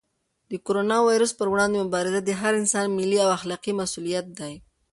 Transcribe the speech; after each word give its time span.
د 0.51 0.51
کرونا 0.65 0.97
وېروس 1.07 1.31
پر 1.39 1.47
وړاندې 1.53 1.77
مبارزه 1.85 2.19
د 2.23 2.29
هر 2.41 2.53
انسان 2.61 2.85
ملي 2.97 3.17
او 3.23 3.29
اخلاقي 3.37 3.71
مسؤلیت 3.81 4.25
دی. 4.39 4.53